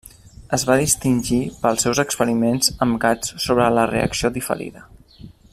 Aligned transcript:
Es 0.57 0.63
va 0.69 0.77
distingir 0.83 1.37
pels 1.65 1.85
seus 1.87 2.01
experiments 2.05 2.73
amb 2.87 2.99
gats 3.07 3.37
sobre 3.47 3.71
la 3.79 3.87
reacció 3.95 4.37
diferida. 4.39 4.87